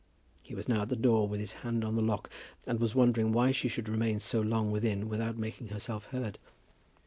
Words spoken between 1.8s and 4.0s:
on the lock, and was wondering why she should